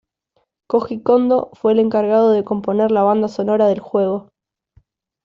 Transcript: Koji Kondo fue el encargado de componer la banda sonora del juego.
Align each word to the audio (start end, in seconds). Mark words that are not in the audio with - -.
Koji 0.67 1.03
Kondo 1.03 1.51
fue 1.53 1.73
el 1.73 1.79
encargado 1.79 2.31
de 2.31 2.43
componer 2.43 2.89
la 2.89 3.03
banda 3.03 3.27
sonora 3.27 3.67
del 3.67 3.81
juego. 3.81 4.31